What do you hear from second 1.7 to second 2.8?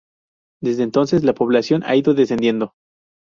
ha ido descendiendo.